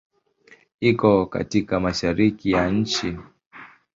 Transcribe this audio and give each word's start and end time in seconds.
Iko 0.79 1.25
katika 1.25 1.79
Mashariki 1.79 2.51
ya 2.51 2.69
nchi. 2.69 3.17